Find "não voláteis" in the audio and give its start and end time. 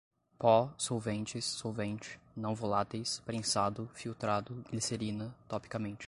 2.35-3.19